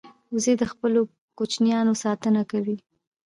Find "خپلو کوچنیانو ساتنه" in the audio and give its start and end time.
0.71-2.41